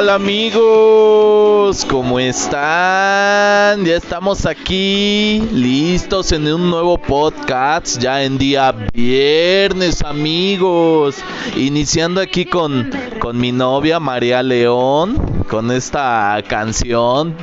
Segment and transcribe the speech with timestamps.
[0.00, 0.12] ¿Qué tal?
[0.12, 1.84] ¿Qué tal amigos?
[1.84, 3.84] ¿Cómo están?
[3.84, 11.16] Ya estamos aquí listos en un nuevo podcast, ya en día viernes amigos.
[11.54, 17.34] Iniciando aquí con, con mi novia María León, con esta canción.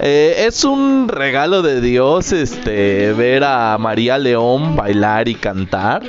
[0.00, 6.02] Eh, es un regalo de Dios este ver a María León bailar y cantar.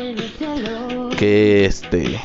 [1.15, 2.19] Que este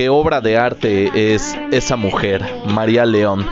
[0.00, 3.46] qué obra de arte es esa mujer, María León.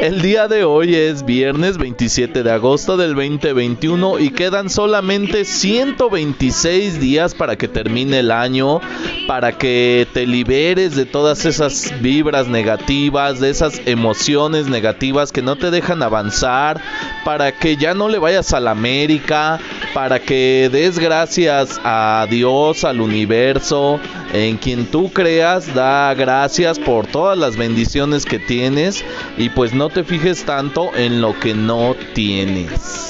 [0.00, 7.00] El día de hoy es viernes 27 de agosto del 2021 y quedan solamente 126
[7.00, 8.80] días para que termine el año,
[9.26, 15.56] para que te liberes de todas esas vibras negativas, de esas emociones negativas que no
[15.56, 16.80] te dejan avanzar,
[17.24, 19.60] para que ya no le vayas a la América,
[19.92, 24.00] para que des gracias a Dios, al universo,
[24.32, 29.04] en quien tú creas, da gracias por todas las bendiciones que tienes
[29.36, 33.04] y pues no te fijes tanto en lo que no tienes.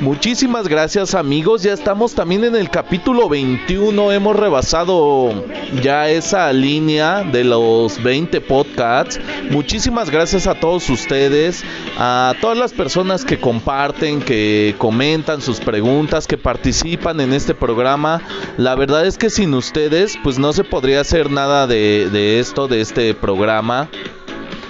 [0.00, 5.32] Muchísimas gracias amigos, ya estamos también en el capítulo 21, hemos rebasado
[5.82, 9.20] ya esa línea de los 20 podcasts.
[9.50, 11.62] Muchísimas gracias a todos ustedes,
[11.96, 18.20] a todas las personas que comparten, que comentan sus preguntas, que participan en este programa.
[18.56, 22.66] La verdad es que sin ustedes pues no se podría hacer nada de, de esto,
[22.66, 23.88] de este programa.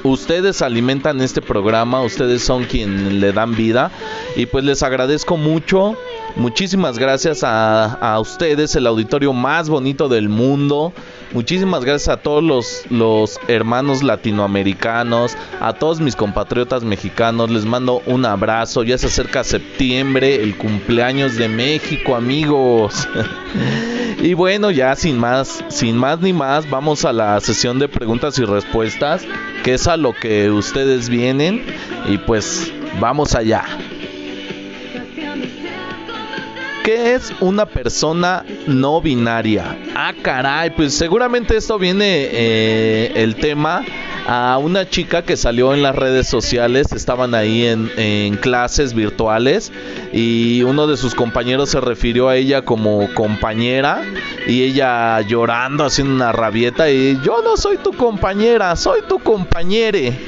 [0.04, 3.90] Ustedes alimentan este programa, ustedes son quien le dan vida
[4.36, 5.96] y pues les agradezco mucho.
[6.36, 10.92] Muchísimas gracias a, ustedes, el auditorio más bonito del mundo.
[11.32, 17.50] Muchísimas gracias a todos los, los, hermanos latinoamericanos, a todos mis compatriotas mexicanos.
[17.50, 18.82] Les mando un abrazo.
[18.82, 23.08] Ya se acerca septiembre, el cumpleaños de México, amigos.
[24.22, 28.38] y bueno, ya sin más, sin más ni más, vamos a la sesión de preguntas
[28.38, 29.24] y respuestas,
[29.64, 31.64] que es a lo que ustedes vienen.
[32.06, 32.70] Y pues
[33.00, 33.64] vamos allá.
[36.84, 39.74] ¿Qué es una persona no binaria?
[39.96, 43.82] Ah, caray, pues seguramente esto viene eh, el tema
[44.26, 49.72] a una chica que salió en las redes sociales, estaban ahí en, clases virtuales
[50.12, 54.02] y uno de sus compañeros se refirió a ella como compañera
[54.46, 60.18] y ella llorando, haciendo una rabieta y yo no soy tu compañera, soy tu compañere.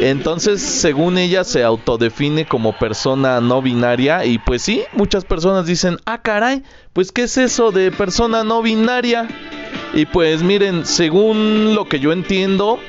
[0.00, 4.24] Entonces, según ella, se autodefine como persona no binaria.
[4.24, 8.60] Y pues sí, muchas personas dicen, ah, caray, pues ¿qué es eso de persona no
[8.60, 9.28] binaria?
[9.94, 12.80] Y pues miren, según lo que yo entiendo,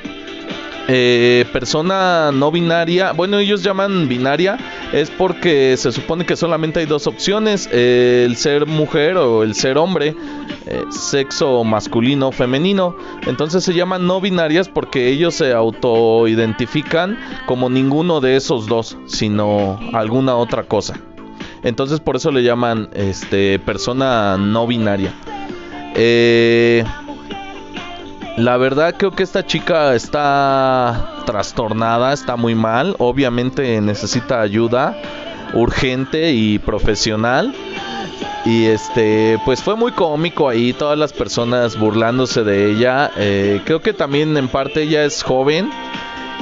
[0.88, 4.56] eh, persona no binaria, bueno, ellos llaman binaria,
[4.92, 9.78] es porque se supone que solamente hay dos opciones, el ser mujer o el ser
[9.78, 10.14] hombre,
[10.66, 12.96] eh, sexo masculino o femenino.
[13.26, 19.80] Entonces se llaman no binarias porque ellos se autoidentifican como ninguno de esos dos, sino
[19.92, 20.94] alguna otra cosa.
[21.64, 25.12] Entonces por eso le llaman este persona no binaria.
[25.94, 26.84] Eh
[28.36, 34.96] la verdad creo que esta chica está trastornada, está muy mal, obviamente necesita ayuda
[35.54, 37.54] urgente y profesional.
[38.44, 43.10] Y este, pues fue muy cómico ahí, todas las personas burlándose de ella.
[43.16, 45.70] Eh, creo que también en parte ella es joven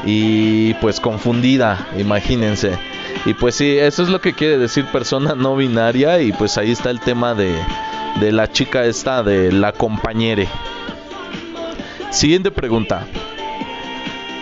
[0.04, 2.78] y pues confundida, imagínense.
[3.24, 6.20] Y pues sí, eso es lo que quiere decir persona no binaria.
[6.20, 7.54] Y pues ahí está el tema de,
[8.20, 10.46] de la chica esta, de la compañere.
[12.14, 13.08] Siguiente pregunta.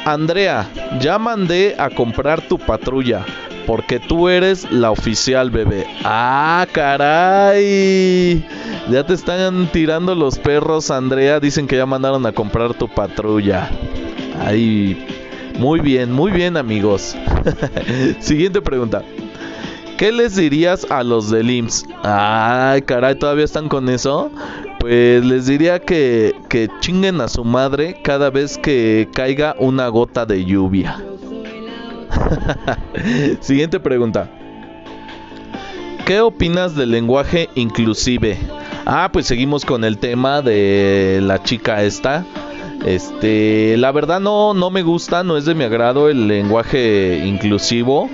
[0.05, 0.69] Andrea,
[1.01, 3.25] ya mandé a comprar tu patrulla
[3.67, 5.87] porque tú eres la oficial, bebé.
[6.05, 8.45] Ah, caray.
[8.91, 11.41] Ya te están tirando los perros, Andrea.
[11.41, 13.71] Dicen que ya mandaron a comprar tu patrulla.
[14.45, 15.07] Ay,
[15.59, 17.17] muy bien, muy bien, amigos.
[18.21, 19.03] Siguiente pregunta.
[19.97, 21.87] ¿Qué les dirías a los del IMSS?
[22.03, 24.31] Ay, caray, ¿todavía están con eso?
[24.83, 30.27] Pues les diría que, que chinguen a su madre cada vez que caiga una gota
[30.27, 31.01] de lluvia.
[33.41, 34.29] Siguiente pregunta.
[36.05, 38.37] ¿Qué opinas del lenguaje inclusive?
[38.85, 42.27] Ah, pues seguimos con el tema de la chica esta.
[42.85, 48.11] Este, la verdad no, no me gusta, no es de mi agrado el lenguaje inclusivo.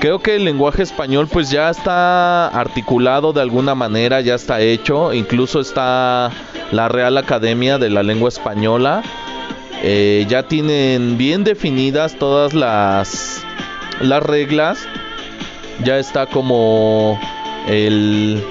[0.00, 5.12] Creo que el lenguaje español pues ya está articulado de alguna manera, ya está hecho,
[5.12, 6.30] incluso está
[6.70, 9.02] la Real Academia de la Lengua Española,
[9.82, 13.42] eh, ya tienen bien definidas todas las,
[14.00, 14.86] las reglas,
[15.82, 17.18] ya está como
[17.66, 18.42] el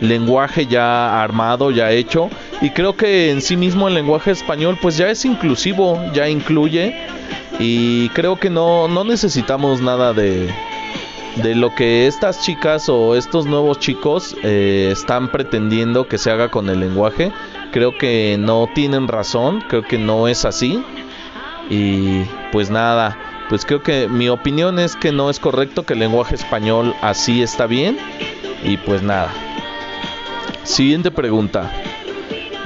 [0.00, 2.30] lenguaje ya armado, ya hecho,
[2.60, 6.94] y creo que en sí mismo el lenguaje español pues ya es inclusivo, ya incluye.
[7.58, 10.46] Y creo que no, no necesitamos nada de,
[11.42, 16.50] de lo que estas chicas o estos nuevos chicos eh, están pretendiendo que se haga
[16.50, 17.32] con el lenguaje.
[17.72, 20.82] Creo que no tienen razón, creo que no es así.
[21.68, 22.22] Y
[22.52, 23.18] pues nada,
[23.48, 27.42] pues creo que mi opinión es que no es correcto que el lenguaje español así
[27.42, 27.98] está bien.
[28.64, 29.32] Y pues nada.
[30.64, 31.70] Siguiente pregunta.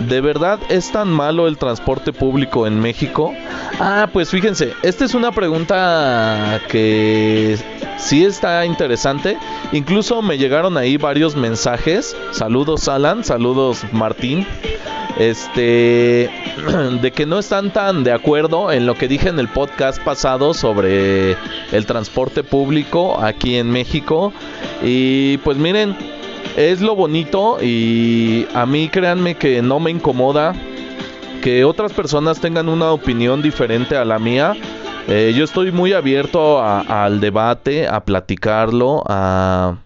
[0.08, 3.34] ¿De verdad es tan malo el transporte público en México?
[3.78, 7.58] Ah, pues fíjense, esta es una pregunta que
[7.98, 9.36] sí está interesante.
[9.72, 12.16] Incluso me llegaron ahí varios mensajes.
[12.30, 14.46] Saludos Alan, saludos Martín.
[15.18, 16.30] Este,
[17.02, 20.54] de que no están tan de acuerdo en lo que dije en el podcast pasado
[20.54, 21.36] sobre
[21.72, 24.32] el transporte público aquí en México.
[24.82, 25.96] Y pues miren,
[26.56, 30.54] es lo bonito y a mí créanme que no me incomoda
[31.42, 34.54] que otras personas tengan una opinión diferente a la mía.
[35.08, 39.78] Eh, yo estoy muy abierto al debate, a platicarlo, a,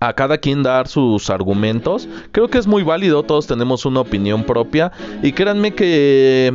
[0.00, 2.08] a cada quien dar sus argumentos.
[2.32, 4.92] Creo que es muy válido, todos tenemos una opinión propia
[5.22, 6.52] y créanme que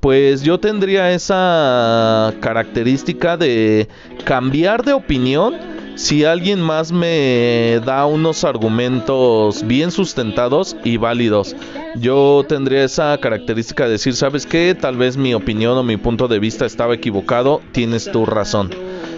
[0.00, 3.88] pues yo tendría esa característica de
[4.24, 5.56] cambiar de opinión
[5.98, 11.56] si alguien más me da unos argumentos bien sustentados y válidos,
[11.96, 14.76] yo tendría esa característica de decir, ¿sabes qué?
[14.80, 18.70] Tal vez mi opinión o mi punto de vista estaba equivocado, tienes tu razón.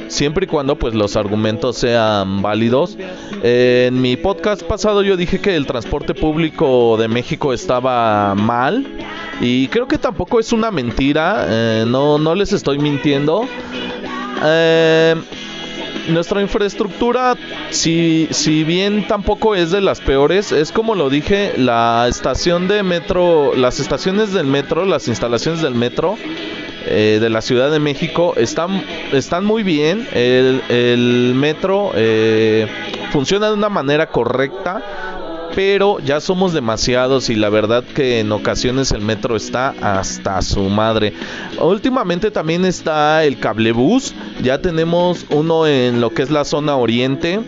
[0.09, 2.97] Siempre y cuando pues los argumentos sean válidos.
[3.43, 8.87] en mi podcast pasado yo dije que el transporte público de México estaba mal.
[9.43, 11.45] Y creo que tampoco es una mentira.
[11.47, 13.47] Eh, no, no les estoy mintiendo.
[14.43, 15.15] Eh,
[16.11, 17.37] nuestra infraestructura,
[17.71, 22.83] si, si bien tampoco es de las peores, es como lo dije, la estación de
[22.83, 26.17] metro, las estaciones del metro, las instalaciones del metro
[26.87, 30.09] eh, de la Ciudad de México están, están muy bien.
[30.13, 32.67] El, el metro eh,
[33.11, 34.83] funciona de una manera correcta
[35.55, 40.63] pero ya somos demasiados y la verdad que en ocasiones el metro está hasta su
[40.69, 41.13] madre.
[41.61, 47.41] Últimamente también está el cablebús, ya tenemos uno en lo que es la zona oriente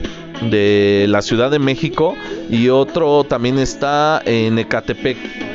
[0.51, 2.15] de la Ciudad de México
[2.51, 5.52] y otro también está en Ecatepec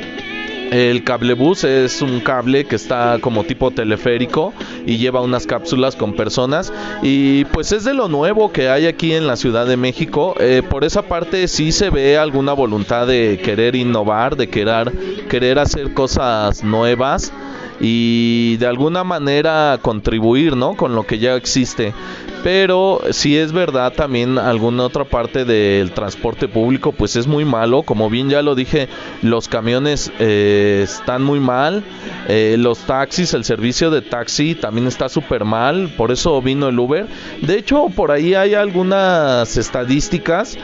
[0.70, 4.52] el cablebús es un cable que está como tipo teleférico
[4.86, 6.72] y lleva unas cápsulas con personas
[7.02, 10.34] y pues es de lo nuevo que hay aquí en la Ciudad de México.
[10.38, 14.92] Eh, por esa parte sí se ve alguna voluntad de querer innovar, de querer,
[15.28, 17.32] querer hacer cosas nuevas
[17.80, 20.74] y de alguna manera contribuir, ¿no?
[20.74, 21.94] Con lo que ya existe.
[22.42, 27.82] Pero si es verdad también alguna otra parte del transporte público pues es muy malo.
[27.82, 28.88] Como bien ya lo dije,
[29.22, 31.82] los camiones eh, están muy mal.
[32.28, 35.92] Eh, los taxis, el servicio de taxi también está súper mal.
[35.96, 37.06] Por eso vino el Uber.
[37.42, 40.56] De hecho, por ahí hay algunas estadísticas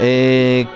[0.00, 0.66] eh,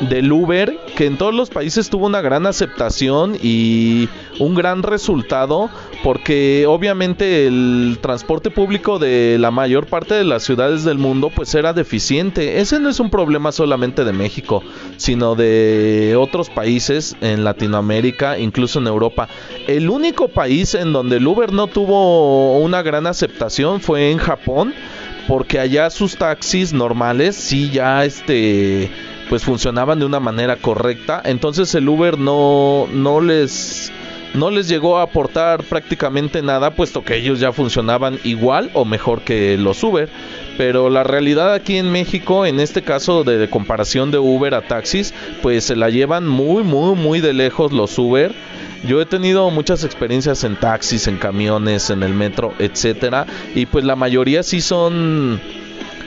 [0.00, 4.08] del Uber, que en todos los países tuvo una gran aceptación y
[4.38, 5.70] un gran resultado,
[6.02, 11.54] porque obviamente el transporte público de la mayor parte de las ciudades del mundo pues
[11.54, 12.60] era deficiente.
[12.60, 14.62] Ese no es un problema solamente de México,
[14.96, 19.28] sino de otros países en Latinoamérica, incluso en Europa.
[19.66, 24.74] El único país en donde el Uber no tuvo una gran aceptación fue en Japón,
[25.26, 28.90] porque allá sus taxis normales sí ya este
[29.28, 31.22] pues funcionaban de una manera correcta.
[31.24, 33.92] Entonces el Uber no, no les
[34.34, 39.22] no les llegó a aportar prácticamente nada, puesto que ellos ya funcionaban igual o mejor
[39.22, 40.08] que los Uber.
[40.58, 45.14] Pero la realidad aquí en México, en este caso de, comparación de Uber a taxis,
[45.40, 48.34] pues se la llevan muy, muy, muy de lejos los Uber.
[48.86, 53.84] Yo he tenido muchas experiencias en taxis, en camiones, en el metro, etcétera, y pues
[53.84, 55.40] la mayoría sí son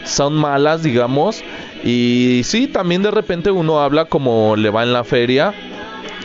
[0.07, 1.43] son malas, digamos.
[1.84, 5.53] Y sí, también de repente uno habla como le va en la feria.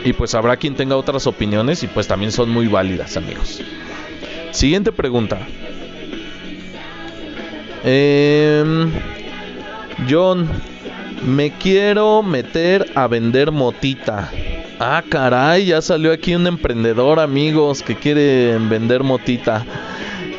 [0.05, 3.61] Y pues habrá quien tenga otras opiniones y pues también son muy válidas, amigos.
[4.51, 5.39] Siguiente pregunta.
[7.83, 8.91] Em,
[10.09, 10.47] John,
[11.25, 14.29] me quiero meter a vender motita.
[14.79, 19.65] Ah, caray, ya salió aquí un emprendedor, amigos, que quiere vender motita.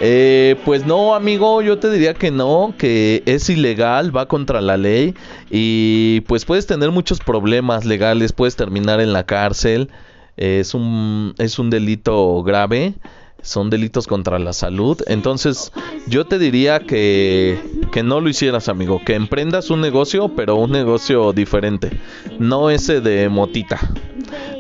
[0.01, 4.77] Eh, pues no, amigo, yo te diría que no, que es ilegal, va contra la
[4.77, 5.15] ley
[5.51, 9.91] y pues puedes tener muchos problemas legales, puedes terminar en la cárcel,
[10.37, 12.95] es un, es un delito grave.
[13.43, 15.01] son delitos contra la salud.
[15.07, 15.71] Entonces,
[16.09, 17.59] yo te diría que,
[17.93, 19.01] que no lo hicieras, amigo.
[19.05, 21.91] Que emprendas un negocio, pero un negocio diferente.
[22.39, 23.79] No ese de motita.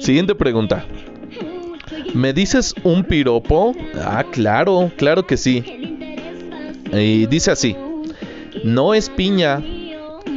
[0.00, 0.86] Siguiente pregunta.
[2.12, 3.74] ¿Me dices un piropo?
[3.96, 5.62] Ah, claro, claro que sí.
[6.92, 7.76] Y dice así.
[8.62, 9.60] No es piña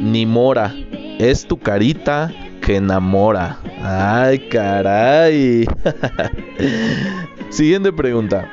[0.00, 0.74] ni mora,
[1.18, 3.58] es tu carita que enamora.
[3.82, 5.66] Ay, caray.
[7.50, 8.50] Siguiente pregunta.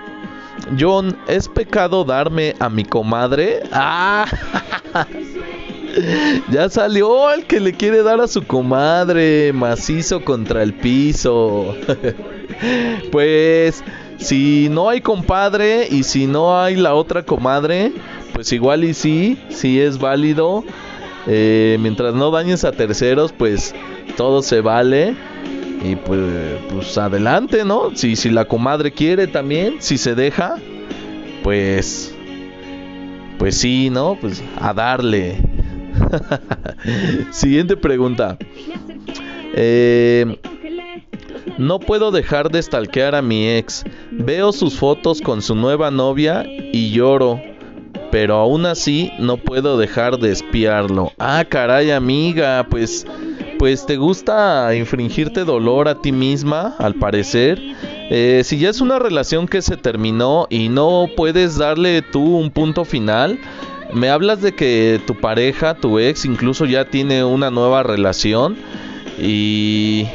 [0.80, 3.64] John, ¿es pecado darme a mi comadre?
[3.72, 4.26] Ah.
[6.50, 9.52] ya salió el que le quiere dar a su comadre.
[9.54, 11.76] Macizo contra el piso.
[13.12, 13.84] pues
[14.18, 17.92] si no hay compadre y si no hay la otra comadre,
[18.34, 20.64] pues igual y sí, sí es válido.
[21.28, 23.74] Eh, mientras no dañes a terceros, pues
[24.18, 25.16] todo se vale.
[25.84, 26.22] Y pues,
[26.72, 27.96] pues adelante, ¿no?
[27.96, 30.56] Si, si la comadre quiere también, si se deja,
[31.44, 32.16] pues,
[33.38, 34.18] pues sí, ¿no?
[34.20, 35.38] Pues a darle.
[37.32, 38.38] Siguiente pregunta.
[39.54, 40.38] Eh,
[41.58, 43.84] no puedo dejar de stalkear a mi ex.
[44.12, 47.42] Veo sus fotos con su nueva novia y lloro.
[48.12, 51.12] Pero aún así no puedo dejar de espiarlo.
[51.20, 53.06] Ah, caray, amiga, pues
[53.58, 57.60] pues te gusta infringirte dolor a ti misma, al parecer.
[58.10, 62.52] Eh, si ya es una relación que se terminó y no puedes darle tú un
[62.52, 63.40] punto final,
[63.94, 68.58] me hablas de que tu pareja, tu ex, incluso ya tiene una nueva relación
[69.18, 70.08] y,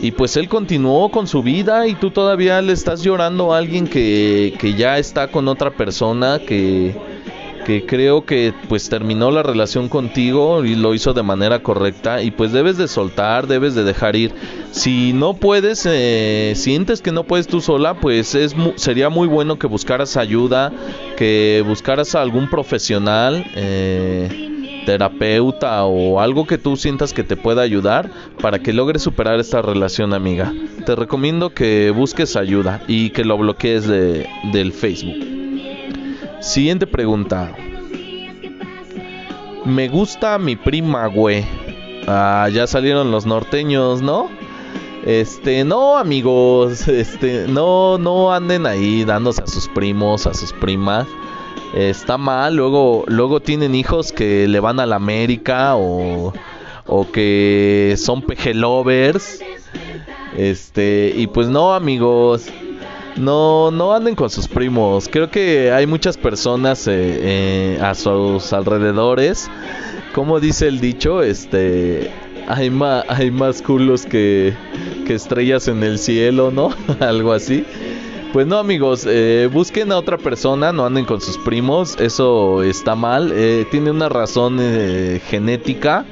[0.00, 3.86] y pues él continuó con su vida y tú todavía le estás llorando a alguien
[3.86, 6.94] que, que ya está con otra persona que
[7.68, 12.30] que creo que pues terminó la relación contigo y lo hizo de manera correcta y
[12.30, 14.32] pues debes de soltar, debes de dejar ir.
[14.70, 19.58] Si no puedes, eh, sientes que no puedes tú sola, pues es sería muy bueno
[19.58, 20.72] que buscaras ayuda,
[21.18, 23.44] que buscaras a algún profesional.
[23.54, 24.57] Eh,
[24.88, 29.60] terapeuta o algo que tú sientas que te pueda ayudar para que logres superar esta
[29.60, 30.50] relación amiga.
[30.86, 35.14] Te recomiendo que busques ayuda y que lo bloquees de, del Facebook.
[36.40, 37.54] Siguiente pregunta.
[39.66, 41.44] Me gusta mi prima, güey.
[42.06, 44.30] Ah, ya salieron los norteños, ¿no?
[45.04, 51.06] Este, no, amigos, este, no, no anden ahí dándose a sus primos, a sus primas.
[51.74, 56.32] Está mal, luego, luego tienen hijos que le van a la América o,
[56.86, 59.40] o que son pejelovers.
[60.36, 62.46] Este, y pues no, amigos.
[63.16, 65.08] No, no anden con sus primos.
[65.10, 69.50] Creo que hay muchas personas eh, eh, a sus alrededores.
[70.14, 72.12] Como dice el dicho, este,
[72.46, 74.54] hay, más hay más culos que,
[75.04, 76.70] que estrellas en el cielo, ¿no?
[77.00, 77.64] Algo así.
[78.32, 82.94] Pues no, amigos, eh, busquen a otra persona, no anden con sus primos, eso está
[82.94, 83.32] mal,
[83.70, 84.58] tiene una razón
[85.28, 86.04] genética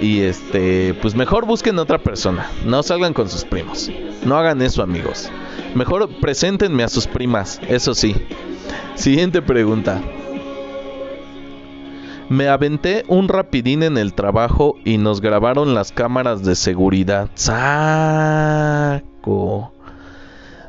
[0.00, 3.90] y este, pues mejor busquen a otra persona, no salgan con sus primos,
[4.24, 5.30] no hagan eso, amigos.
[5.74, 8.14] Mejor preséntenme a sus primas, eso sí.
[8.94, 10.02] Siguiente pregunta.
[12.28, 17.28] Me aventé un rapidín en el trabajo y nos grabaron las cámaras de seguridad.
[17.34, 18.92] ¡Saco!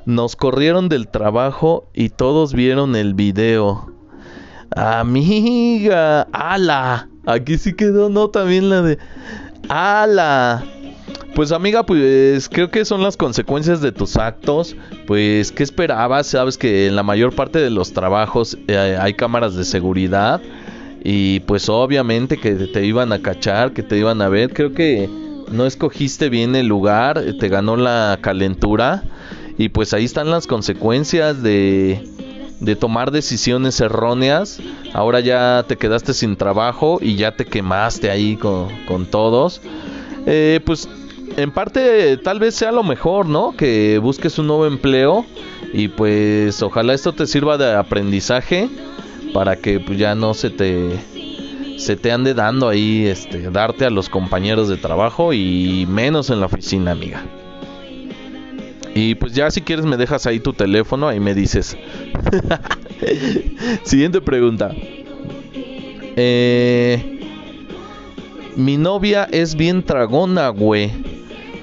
[0.05, 3.91] Nos corrieron del trabajo y todos vieron el video.
[4.75, 7.10] Amiga, ala.
[7.25, 8.98] Aquí sí quedó, no, también la de...
[9.70, 10.63] ala.
[11.36, 14.75] Pues amiga, pues creo que son las consecuencias de tus actos.
[15.08, 16.27] Pues, ¿qué esperabas?
[16.27, 20.41] Sabes que en la mayor parte de los trabajos eh, hay cámaras de seguridad.
[21.03, 24.53] Y pues obviamente que te iban a cachar, que te iban a ver.
[24.53, 25.10] Creo que
[25.51, 29.03] no escogiste bien el lugar, te ganó la calentura.
[29.58, 32.03] Y pues ahí están las consecuencias de,
[32.62, 34.60] de tomar decisiones erróneas.
[34.93, 39.62] Ahora ya te quedaste sin trabajo y ya te quemaste ahí con, todos.
[40.25, 40.88] Eh, pues
[41.38, 43.55] en parte tal vez sea lo mejor, ¿no?
[43.58, 45.25] Que busques un nuevo empleo
[45.74, 48.70] y pues ojalá esto te sirva de aprendizaje
[49.34, 51.00] para que pues, ya no se te
[51.77, 56.39] se te ande dando ahí este darte a los compañeros de trabajo y menos en
[56.39, 57.24] la oficina, amiga.
[58.93, 61.77] Y pues ya si quieres me dejas ahí tu teléfono, ahí me dices.
[63.83, 64.71] Siguiente pregunta.
[66.15, 67.19] Eh,
[68.55, 70.91] mi novia es bien tragona, güey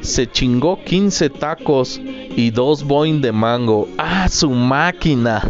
[0.01, 3.89] se chingó 15 tacos y dos boing de mango.
[3.99, 5.43] ¡Ah, su máquina!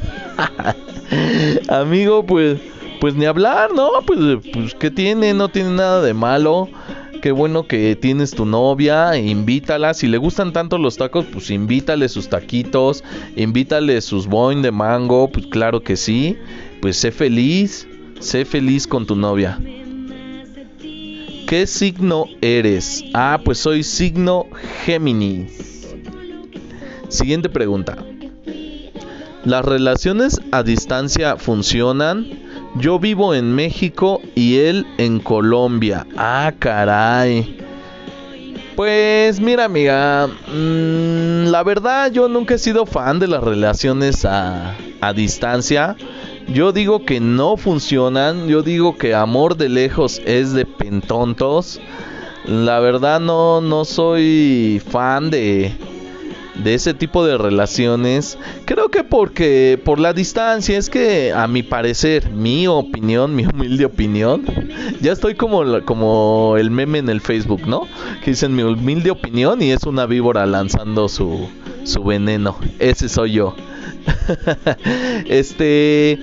[1.68, 2.60] Amigo, pues,
[3.00, 3.90] pues ni hablar, ¿no?
[4.06, 4.18] Pues,
[4.52, 5.34] pues, ¿qué tiene?
[5.34, 6.68] No tiene nada de malo.
[7.20, 9.94] Qué bueno que tienes tu novia, invítala.
[9.94, 13.04] Si le gustan tanto los tacos, pues invítale sus taquitos,
[13.36, 16.36] invítale sus boing de mango, pues claro que sí.
[16.80, 17.86] Pues sé feliz,
[18.20, 19.58] sé feliz con tu novia.
[21.46, 23.04] ¿Qué signo eres?
[23.14, 24.46] Ah, pues soy signo
[24.84, 25.88] Géminis.
[27.08, 27.96] Siguiente pregunta.
[29.44, 32.47] ¿Las relaciones a distancia funcionan?
[32.76, 36.06] Yo vivo en México y él en Colombia.
[36.16, 37.56] Ah, caray.
[38.76, 44.76] Pues mira amiga, mm, la verdad yo nunca he sido fan de las relaciones a,
[45.00, 45.96] a distancia.
[46.46, 51.80] Yo digo que no funcionan, yo digo que amor de lejos es de pentontos.
[52.46, 55.72] La verdad no, no soy fan de,
[56.58, 58.38] de ese tipo de relaciones.
[58.64, 63.84] Creo que porque por la distancia es que a mi parecer, mi opinión, mi humilde
[63.84, 64.44] opinión,
[65.00, 67.86] ya estoy como como el meme en el Facebook, ¿no?
[68.24, 71.48] Que dicen mi humilde opinión y es una víbora lanzando su
[71.84, 72.56] su veneno.
[72.78, 73.54] Ese soy yo.
[75.28, 76.18] este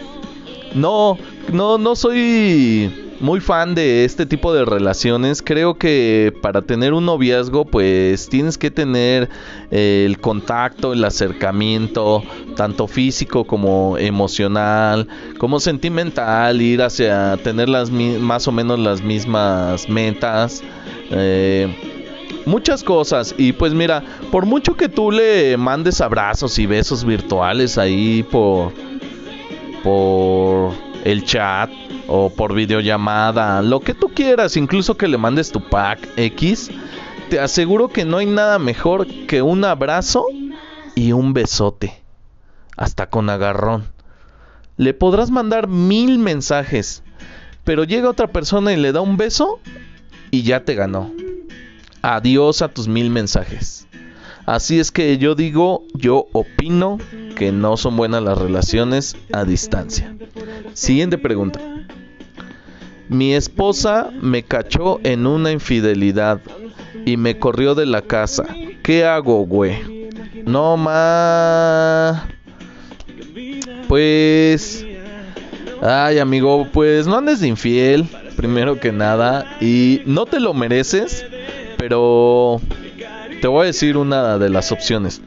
[0.73, 1.17] no,
[1.51, 5.41] no no soy muy fan de este tipo de relaciones.
[5.41, 9.29] Creo que para tener un noviazgo, pues tienes que tener
[9.71, 12.23] eh, el contacto, el acercamiento,
[12.55, 15.07] tanto físico como emocional,
[15.37, 20.61] como sentimental, ir hacia tener las más o menos las mismas metas.
[21.11, 21.73] Eh,
[22.45, 27.77] muchas cosas y pues mira, por mucho que tú le mandes abrazos y besos virtuales
[27.77, 28.71] ahí por
[29.83, 31.69] por el chat
[32.07, 36.71] o por videollamada, lo que tú quieras, incluso que le mandes tu pack X,
[37.29, 40.25] te aseguro que no hay nada mejor que un abrazo
[40.95, 42.01] y un besote,
[42.75, 43.85] hasta con agarrón.
[44.77, 47.03] Le podrás mandar mil mensajes,
[47.63, 49.59] pero llega otra persona y le da un beso
[50.31, 51.11] y ya te ganó.
[52.01, 53.87] Adiós a tus mil mensajes.
[54.45, 56.99] Así es que yo digo, yo opino
[57.35, 60.15] que no son buenas las relaciones a distancia.
[60.73, 61.59] Siguiente pregunta.
[63.09, 66.41] Mi esposa me cachó en una infidelidad
[67.05, 68.45] y me corrió de la casa.
[68.83, 70.09] ¿Qué hago, güey?
[70.45, 72.27] No ma.
[73.87, 74.85] Pues.
[75.81, 79.57] Ay, amigo, pues no andes de infiel, primero que nada.
[79.59, 81.25] Y no te lo mereces,
[81.77, 82.59] pero
[83.41, 85.21] te voy a decir una de las opciones.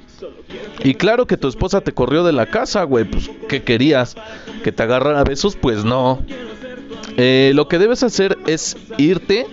[0.83, 3.05] Y claro que tu esposa te corrió de la casa, güey.
[3.05, 4.15] Pues, ¿qué querías?
[4.63, 5.57] ¿Que te agarrara besos?
[5.57, 6.23] Pues no.
[7.17, 9.47] Eh, lo que debes hacer es irte.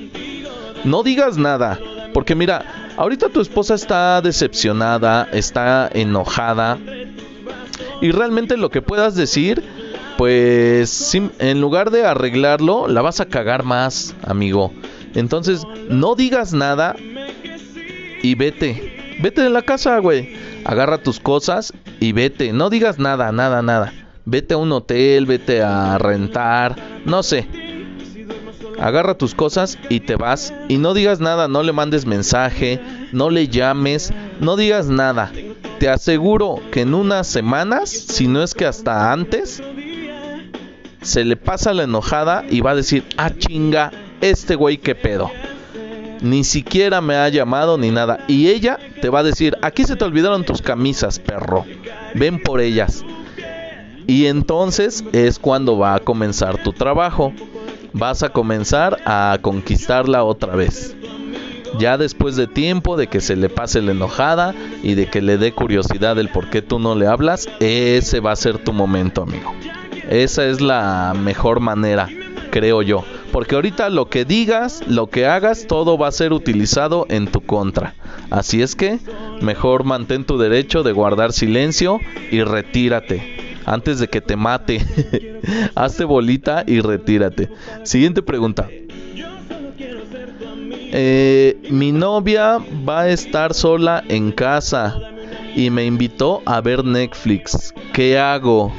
[0.84, 1.80] No digas nada.
[2.14, 6.78] Porque mira, ahorita tu esposa está decepcionada, está enojada.
[8.02, 9.64] Y realmente lo que puedas decir,
[10.18, 14.72] pues en lugar de arreglarlo, la vas a cagar más, amigo.
[15.16, 16.96] Entonces, no digas nada
[18.22, 19.18] y vete.
[19.22, 20.36] Vete de la casa, güey.
[20.66, 22.54] Agarra tus cosas y vete.
[22.54, 23.94] No digas nada, nada, nada.
[24.26, 26.76] Vete a un hotel, vete a rentar,
[27.06, 27.48] no sé.
[28.80, 30.54] Agarra tus cosas y te vas.
[30.68, 35.32] Y no digas nada, no le mandes mensaje, no le llames, no digas nada.
[35.80, 39.62] Te aseguro que en unas semanas, si no es que hasta antes,
[41.02, 45.30] se le pasa la enojada y va a decir, ah chinga, este güey qué pedo
[46.22, 48.20] ni siquiera me ha llamado ni nada.
[48.28, 51.66] Y ella te va a decir, aquí se te olvidaron tus camisas, perro.
[52.14, 53.04] Ven por ellas.
[54.08, 57.34] Y entonces es cuando va a comenzar tu trabajo.
[57.94, 60.96] Vas a comenzar a conquistarla otra vez.
[61.80, 65.38] Ya después de tiempo de que se le pase la enojada y de que le
[65.38, 69.24] dé curiosidad el por qué tú no le hablas, ese va a ser tu momento,
[69.24, 69.54] amigo.
[70.10, 72.08] Esa es la mejor manera,
[72.52, 73.04] creo yo.
[73.32, 77.42] Porque ahorita lo que digas, lo que hagas, todo va a ser utilizado en tu
[77.42, 77.96] contra.
[78.30, 79.00] Así es que
[79.42, 82.00] mejor mantén tu derecho de guardar silencio
[82.32, 83.36] y retírate.
[83.66, 84.82] Antes de que te mate.
[85.76, 87.50] Hazte bolita y retírate.
[87.84, 88.70] Siguiente pregunta.
[90.98, 94.96] Eh, mi novia va a estar sola en casa
[95.56, 97.74] y me invitó a ver Netflix.
[97.92, 98.72] ¿Qué hago?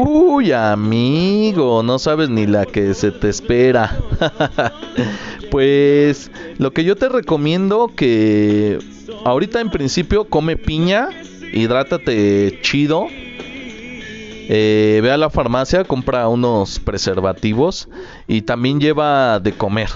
[0.00, 3.98] Uy, amigo, no sabes ni la que se te espera.
[5.50, 8.78] pues lo que yo te recomiendo que
[9.24, 11.08] ahorita en principio come piña,
[11.52, 13.08] hidrátate chido.
[13.10, 17.88] Eh, ve a la farmacia, compra unos preservativos
[18.28, 19.88] y también lleva de comer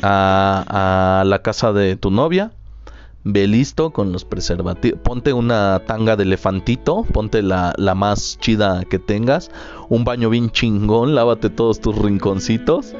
[0.00, 2.50] a, a la casa de tu novia
[3.24, 5.00] ve listo con los preservativos.
[5.00, 9.50] Ponte una tanga de elefantito, ponte la, la, más chida que tengas.
[9.88, 12.94] Un baño bien chingón, lávate todos tus rinconcitos.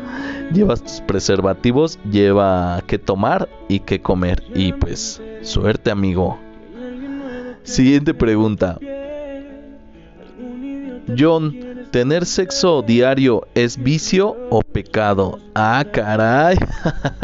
[0.53, 4.43] llevas tus preservativos, lleva que tomar y que comer.
[4.55, 6.39] Y pues, suerte amigo.
[7.65, 8.79] Siguiente pregunta.
[11.19, 15.39] John, ¿tener sexo diario es vicio o pecado?
[15.55, 16.57] Ah, caray.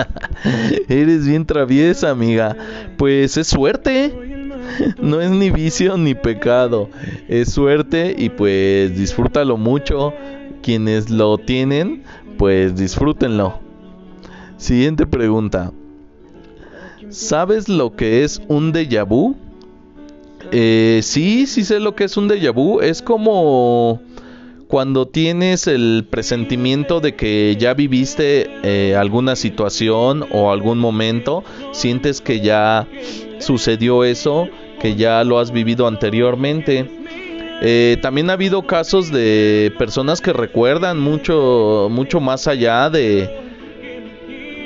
[0.88, 2.54] Eres bien traviesa, amiga.
[2.98, 4.12] Pues es suerte.
[5.00, 6.90] No es ni vicio ni pecado.
[7.28, 10.12] Es suerte y pues disfrútalo mucho.
[10.62, 12.04] Quienes lo tienen,
[12.36, 13.60] pues disfrútenlo.
[14.58, 15.72] Siguiente pregunta.
[17.08, 19.34] ¿Sabes lo que es un déjà vu?
[20.52, 22.80] Eh, sí, sí sé lo que es un déjà vu.
[22.80, 24.00] Es como
[24.68, 32.20] cuando tienes el presentimiento de que ya viviste eh, alguna situación o algún momento, sientes
[32.20, 32.86] que ya
[33.38, 34.46] sucedió eso,
[34.78, 36.86] que ya lo has vivido anteriormente.
[37.62, 43.28] Eh, también ha habido casos de personas que recuerdan mucho, mucho más allá de,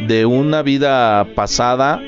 [0.08, 2.02] de una vida pasada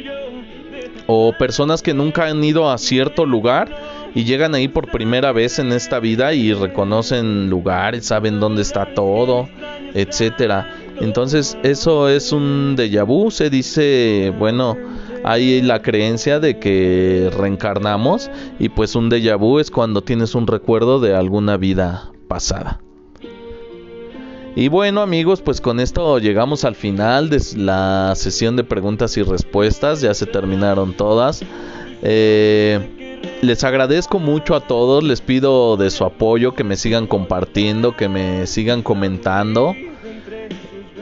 [1.06, 3.83] o personas que nunca han ido a cierto lugar
[4.14, 8.94] y llegan ahí por primera vez en esta vida y reconocen lugares, saben dónde está
[8.94, 9.48] todo,
[9.94, 10.70] etcétera.
[11.00, 14.76] Entonces, eso es un déjà vu, se dice, bueno,
[15.24, 20.46] hay la creencia de que reencarnamos y pues un déjà vu es cuando tienes un
[20.46, 22.80] recuerdo de alguna vida pasada.
[24.56, 29.22] Y bueno amigos, pues con esto llegamos al final de la sesión de preguntas y
[29.22, 31.42] respuestas, ya se terminaron todas.
[32.02, 32.93] Eh,
[33.42, 38.08] les agradezco mucho a todos, les pido de su apoyo, que me sigan compartiendo, que
[38.08, 39.74] me sigan comentando.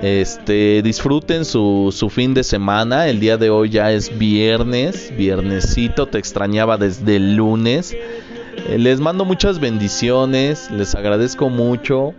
[0.03, 3.09] Este, disfruten su, su fin de semana.
[3.09, 7.93] El día de hoy ya es viernes, viernesito, te extrañaba desde el lunes.
[7.93, 12.15] Eh, les mando muchas bendiciones, les agradezco mucho.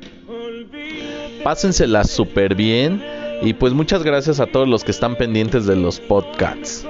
[1.43, 3.03] Pásensela súper bien.
[3.41, 6.87] Y pues muchas gracias a todos los que están pendientes de los podcasts.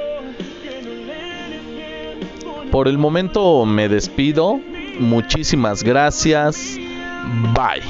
[2.73, 4.59] Por el momento me despido.
[4.97, 6.79] Muchísimas gracias.
[7.53, 7.83] Bye.